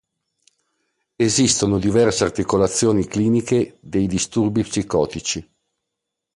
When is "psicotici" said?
4.63-5.47